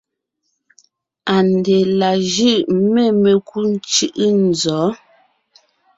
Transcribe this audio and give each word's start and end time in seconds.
ANDÈ 1.35 1.77
la 1.99 2.09
jʉ̂ʼ 2.31 2.59
mê 2.91 3.03
mekú 3.23 3.59
ńcʉ̂ʼʉ 3.73 4.25
nzɔ̌? 4.45 4.85